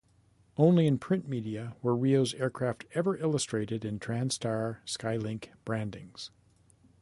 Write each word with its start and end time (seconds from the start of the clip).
Only 0.57 0.87
in 0.87 0.97
print 0.97 1.27
media 1.27 1.75
were 1.83 1.95
Rio's 1.95 2.33
aircraft 2.33 2.85
ever 2.95 3.17
illustrated 3.17 3.85
in 3.85 3.99
TranStar 3.99 4.77
SkyLink 4.83 5.49
brandings. 5.63 6.31